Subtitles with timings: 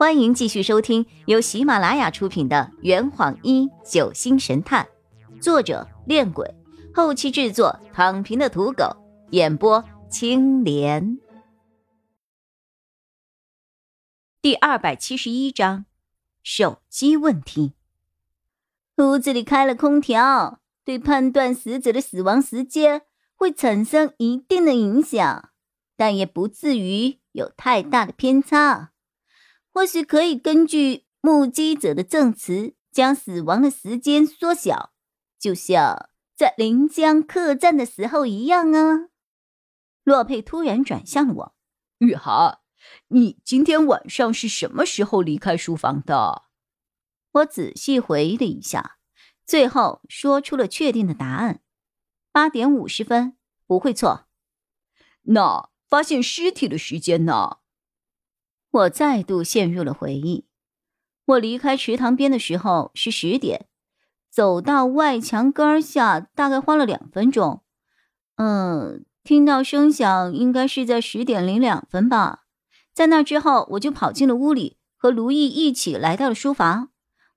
[0.00, 4.88] 欢迎继续收听由喜马拉雅出品的《圆谎一九星神探》，
[5.42, 6.54] 作者：恋鬼，
[6.94, 8.96] 后期制作：躺平的土狗，
[9.32, 11.18] 演播：青莲。
[14.40, 15.84] 第二百七十一章，
[16.42, 17.74] 手机问题。
[18.96, 23.02] 屋子里开了空调，对判断死者的死亡时间
[23.34, 25.50] 会产生一定的影响，
[25.94, 28.92] 但也不至于有太大的偏差。
[29.72, 34.92] 或许可以根据目击者的证词，将死亡的时间缩小，
[35.38, 39.08] 就像在临江客栈的时候一样啊。
[40.02, 41.54] 洛佩突然转向了我
[41.98, 42.58] ：“雨涵，
[43.08, 46.44] 你今天晚上是什么时候离开书房的？”
[47.32, 48.96] 我仔细回忆了一下，
[49.46, 51.62] 最后说出了确定的答案：
[52.32, 54.26] 八点五十分，不会错。
[55.22, 57.58] 那发现尸体的时间呢？
[58.70, 60.46] 我再度陷入了回忆。
[61.26, 63.66] 我离开池塘边的时候是十点，
[64.30, 67.62] 走到外墙根下大概花了两分钟。
[68.36, 72.44] 嗯，听到声响应该是在十点零两分吧。
[72.92, 76.90] 在那之后，我就跑进了屋里，和卢毅一起来到了书房。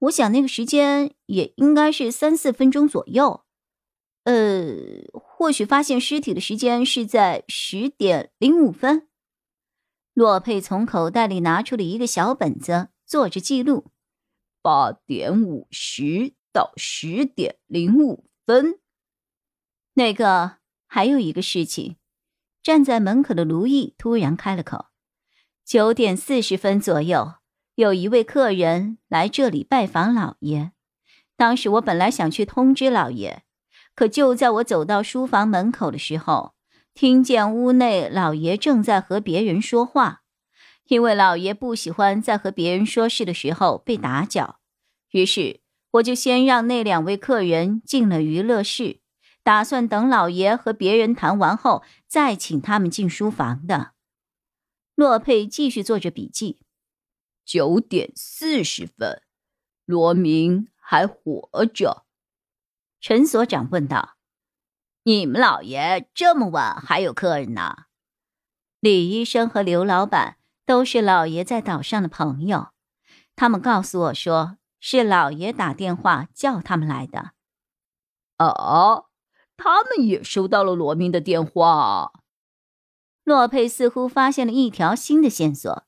[0.00, 3.42] 我想那个时间也应该是三四分钟左右。
[4.24, 4.74] 呃，
[5.12, 9.08] 或许发现尸体的时间是在十点零五分。
[10.14, 13.90] 洛佩从口袋里拿出了一个小本子，做着记录：
[14.62, 18.78] 八点五十到十点零五分。
[19.94, 21.96] 那个还有一个事情，
[22.62, 24.86] 站在门口的卢毅突然开了口：
[25.64, 27.34] 九点四十分左右，
[27.74, 30.70] 有一位客人来这里拜访老爷。
[31.36, 33.42] 当时我本来想去通知老爷，
[33.96, 36.53] 可就在我走到书房门口的时候。
[36.94, 40.22] 听见屋内老爷正在和别人说话，
[40.86, 44.60] 因为老爷不喜欢在和别人说事的时候被打搅，
[45.10, 49.00] 于是我就先让那两位客人进了娱乐室，
[49.42, 53.94] 打算等老爷和别人谈完后再请他们进书房的。
[54.94, 56.60] 洛佩继续做着笔记。
[57.44, 59.20] 九点四十分，
[59.84, 62.06] 罗明还活着。
[63.00, 64.14] 陈所长问道。
[65.06, 67.84] 你们老爷这么晚还有客人呢？
[68.80, 72.68] 李医生和刘老板都是老爷在岛上的朋友，
[73.36, 77.32] 他们告诉我说是老爷打电话叫他们来的。
[78.38, 79.10] 哦，
[79.58, 82.10] 他们也收到了罗明的电话。
[83.24, 85.84] 洛佩似乎发现了一条新的线索。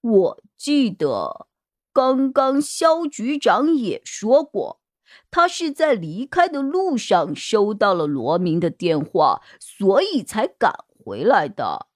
[0.00, 1.48] 我记得
[1.92, 4.81] 刚刚肖局长也说过。
[5.30, 10.72] 他是在离开的路上收到了罗明的电话，所以才赶
[11.04, 11.88] 回来的。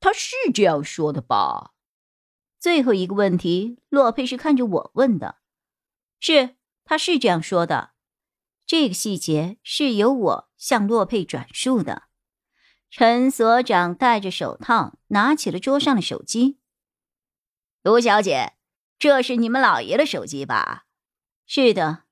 [0.00, 1.72] 他是这样说的吧？
[2.58, 5.36] 最后一个问题，洛佩是看着我问的。
[6.20, 7.90] 是，他是这样说的。
[8.64, 12.04] 这个细节是由我向洛佩转述的。
[12.88, 16.58] 陈所长戴着手套，拿起了桌上的手机。
[17.82, 18.52] 卢小姐，
[18.98, 20.84] 这是你们老爷的手机吧？
[21.46, 22.04] 是的。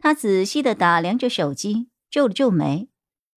[0.00, 2.88] 他仔细的打量着手机，皱了皱眉。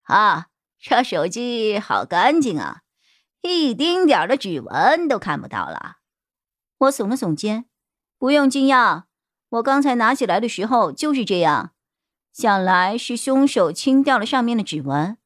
[0.03, 0.47] 啊，
[0.79, 2.83] 这手机好干净啊，
[3.43, 5.97] 一丁点的指纹都看不到了。
[6.79, 7.67] 我耸了耸肩，
[8.19, 9.05] 不用惊讶，
[9.51, 11.73] 我刚才拿起来的时候就是这样。
[12.33, 15.19] 想来是凶手清掉了上面的指纹。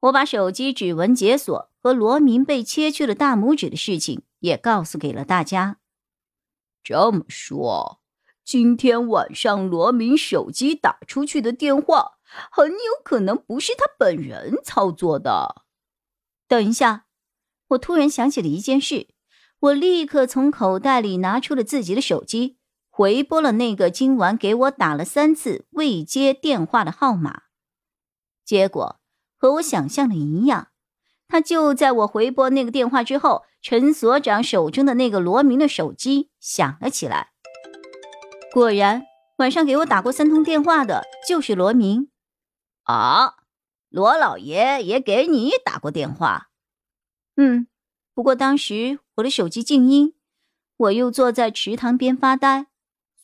[0.00, 5.78] 我把手机指纹解锁和罗明被切去了大拇指的事情也告诉给了大家。
[6.82, 8.00] 这么说。
[8.46, 12.12] 今天晚上罗明手机打出去的电话，
[12.52, 15.64] 很有可能不是他本人操作的。
[16.46, 17.06] 等一下，
[17.70, 19.08] 我突然想起了一件事，
[19.58, 22.58] 我立刻从口袋里拿出了自己的手机，
[22.88, 27.42] 回拨了那个今晚给我打了三次未接电话的号码。
[28.44, 29.00] 结果
[29.36, 30.68] 和我想象的一样，
[31.26, 37.32] 他就在我回拨那个电话之后，陈所长手中的那个罗明的手机响了起来。
[38.56, 39.06] 果然，
[39.36, 42.10] 晚上给我打过三通电话的就是罗明。
[42.84, 43.34] 啊，
[43.90, 46.48] 罗老爷也给你打过电话？
[47.34, 47.66] 嗯，
[48.14, 50.14] 不过当时我的手机静音，
[50.78, 52.68] 我又坐在池塘边发呆，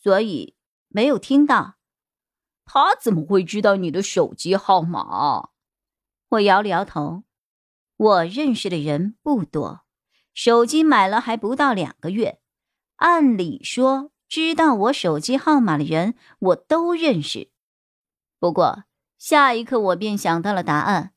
[0.03, 0.55] 所以
[0.87, 1.77] 没有听到。
[2.63, 5.49] 他怎么会知道你的手机号码？
[6.29, 7.23] 我摇了摇头。
[7.97, 9.81] 我认识的人不多，
[10.35, 12.39] 手机买了还不到两个月，
[12.97, 14.11] 按理说。
[14.33, 17.51] 知道我手机号码的人，我都认识。
[18.39, 18.85] 不过
[19.15, 21.13] 下一刻，我便想到了答案。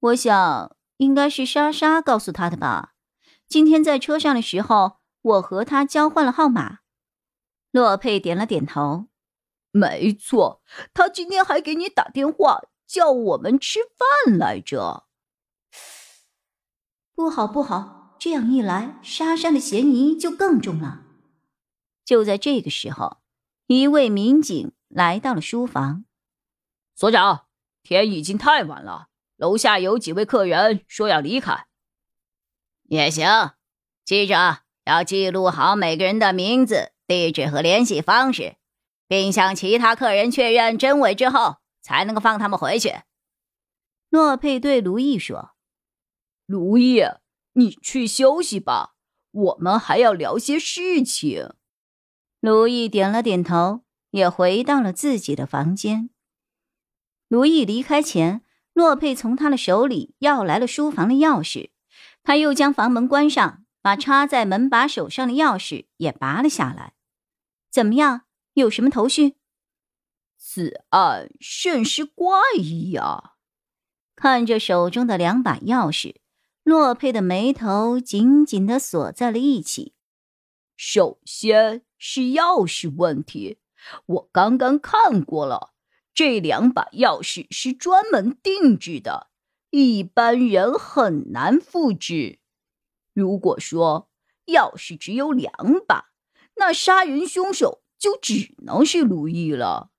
[0.00, 2.94] 我想应该是莎莎告诉他的吧。
[3.46, 6.80] 今天在车上的时候，我和他交换了号码。
[7.70, 9.06] 洛佩点了点头，
[9.70, 10.62] 没错，
[10.92, 13.78] 他今天还给你打电话叫我们吃
[14.26, 15.04] 饭来着。
[17.14, 21.04] 不好，不好，这样一来，莎莎的嫌疑就更重了。
[22.04, 23.18] 就在这个时候，
[23.66, 26.04] 一位民警来到了书房。
[26.94, 27.46] 所长，
[27.82, 31.66] 天已经太晚了，楼下有几位客人说要离开。
[32.84, 33.52] 也行，
[34.04, 38.56] 记着要记录好每个人的名字、地址和联系方式，
[39.08, 42.94] 并向其他客人确认真伪之后，才能够放他们回去。
[44.10, 45.52] 诺佩对卢毅说
[46.44, 47.02] ：“卢毅，
[47.54, 48.94] 你去休息吧，
[49.30, 51.54] 我们还要聊些事情。”
[52.42, 56.10] 卢毅点了点头，也回到了自己的房间。
[57.28, 58.42] 卢毅离开前，
[58.72, 61.70] 洛佩从他的手里要来了书房的钥匙。
[62.24, 66.94] 他又将房门关上，把插在门把手上的钥匙也拔了下来。
[67.70, 68.22] 怎么样？
[68.54, 69.36] 有什么头绪？
[70.36, 73.34] 此案甚是怪异啊！
[74.16, 76.16] 看着手中的两把钥匙，
[76.64, 79.94] 洛佩的眉头紧紧的锁在了一起。
[80.76, 83.58] 首先是钥匙问题，
[84.06, 85.70] 我刚刚看过了，
[86.12, 89.28] 这两把钥匙是专门定制的。
[89.70, 92.40] 一般人很难复制。
[93.14, 94.08] 如果说
[94.46, 95.52] 钥匙只有两
[95.86, 96.06] 把，
[96.56, 99.90] 那杀人凶手就只能是如意了。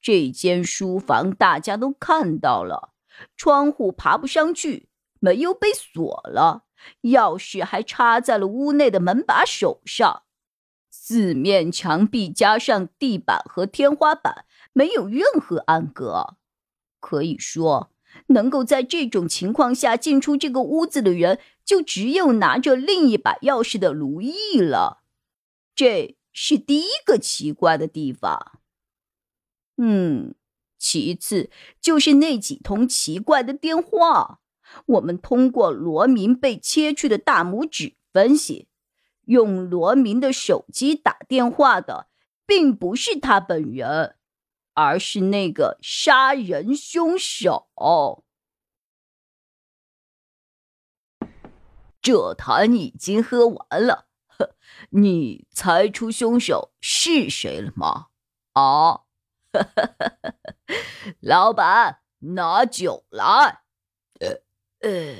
[0.00, 2.94] 这间书房大家都看到了，
[3.36, 4.88] 窗户爬不上去，
[5.18, 6.66] 门又被锁了，
[7.02, 10.23] 钥匙还插在了屋内的门把手上。
[11.06, 16.38] 四面墙壁加上地板和天花板，没有任何暗格，
[16.98, 17.90] 可以说。
[18.28, 25.02] 能够在这种情况下进出这个屋子的人，就只有拿着另一把钥匙的卢毅了。
[25.74, 28.60] 这是第一个奇怪的地方。
[29.76, 30.34] 嗯，
[30.78, 31.50] 其次
[31.82, 34.40] 就是那几通奇怪的电话。
[34.86, 38.68] 我们通过罗明被切去的大拇指分析，
[39.26, 42.08] 用罗明的手机打电话的，
[42.46, 44.16] 并不是他本人。
[44.76, 47.68] 而是那个杀人凶手。
[52.02, 54.08] 这坛已经喝完了，
[54.90, 58.08] 你猜出凶手是谁了吗？
[58.54, 59.02] 啊，
[61.22, 63.62] 老板，拿酒来。
[64.18, 64.40] 呃
[64.80, 65.16] 呃，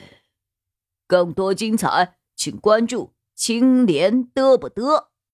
[1.07, 5.14] 更多精彩，请关注青莲得不得。